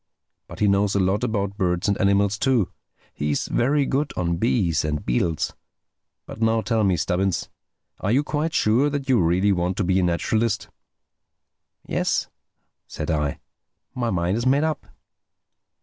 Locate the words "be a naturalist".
9.83-10.69